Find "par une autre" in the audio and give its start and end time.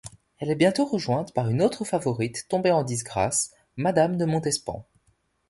1.31-1.85